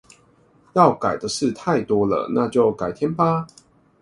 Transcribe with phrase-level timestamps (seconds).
[0.73, 3.45] 要改的事太多了，那就改天吧